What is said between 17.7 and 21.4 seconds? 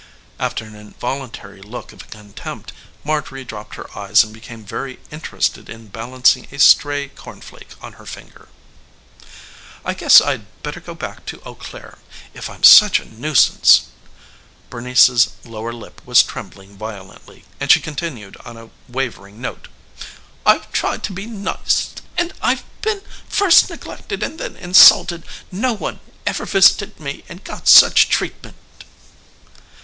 she continued on a wavering note: "I've tried to be